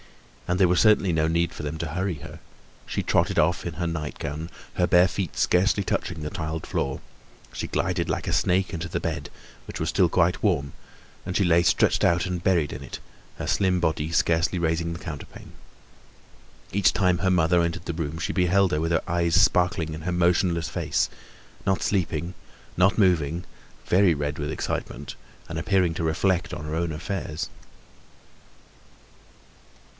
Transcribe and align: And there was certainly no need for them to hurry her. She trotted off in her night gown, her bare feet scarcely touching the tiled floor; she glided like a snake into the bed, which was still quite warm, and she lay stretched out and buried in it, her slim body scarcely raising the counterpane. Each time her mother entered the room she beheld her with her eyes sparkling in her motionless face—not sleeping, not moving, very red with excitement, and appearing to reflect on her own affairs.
And 0.47 0.59
there 0.59 0.67
was 0.67 0.81
certainly 0.81 1.13
no 1.13 1.27
need 1.29 1.53
for 1.53 1.61
them 1.63 1.77
to 1.77 1.87
hurry 1.89 2.15
her. 2.15 2.39
She 2.87 3.03
trotted 3.03 3.37
off 3.39 3.65
in 3.65 3.75
her 3.75 3.85
night 3.87 4.17
gown, 4.17 4.49
her 4.73 4.87
bare 4.87 5.07
feet 5.07 5.37
scarcely 5.37 5.81
touching 5.83 6.21
the 6.23 6.31
tiled 6.31 6.65
floor; 6.65 6.99
she 7.53 7.67
glided 7.67 8.09
like 8.09 8.27
a 8.27 8.33
snake 8.33 8.73
into 8.73 8.89
the 8.89 8.99
bed, 8.99 9.29
which 9.67 9.79
was 9.79 9.89
still 9.89 10.09
quite 10.09 10.43
warm, 10.43 10.73
and 11.25 11.37
she 11.37 11.45
lay 11.45 11.63
stretched 11.63 12.03
out 12.03 12.25
and 12.25 12.43
buried 12.43 12.73
in 12.73 12.83
it, 12.83 12.99
her 13.37 13.45
slim 13.47 13.79
body 13.79 14.11
scarcely 14.11 14.57
raising 14.59 14.91
the 14.91 14.99
counterpane. 14.99 15.53
Each 16.73 16.91
time 16.91 17.19
her 17.19 17.31
mother 17.31 17.61
entered 17.61 17.85
the 17.85 17.93
room 17.93 18.17
she 18.17 18.33
beheld 18.33 18.71
her 18.71 18.81
with 18.81 18.91
her 18.91 19.03
eyes 19.07 19.39
sparkling 19.39 19.93
in 19.93 20.01
her 20.01 20.11
motionless 20.11 20.67
face—not 20.67 21.83
sleeping, 21.83 22.33
not 22.75 22.97
moving, 22.97 23.45
very 23.85 24.15
red 24.15 24.39
with 24.39 24.51
excitement, 24.51 25.13
and 25.47 25.59
appearing 25.59 25.93
to 25.93 26.03
reflect 26.03 26.53
on 26.53 26.65
her 26.65 26.75
own 26.75 26.91
affairs. 26.91 27.49